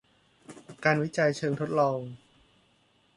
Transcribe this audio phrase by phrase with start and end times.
[0.85, 1.99] การวิจัยเชิงทดลอง